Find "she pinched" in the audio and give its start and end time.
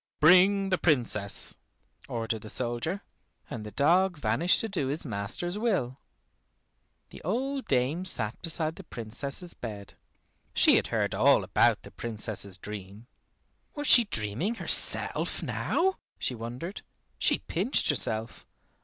17.19-17.91